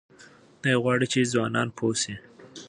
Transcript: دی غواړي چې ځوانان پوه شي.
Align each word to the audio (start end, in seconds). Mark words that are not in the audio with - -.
دی 0.61 0.73
غواړي 0.83 1.05
چې 1.13 1.29
ځوانان 1.33 1.67
پوه 1.77 1.95
شي. 2.01 2.15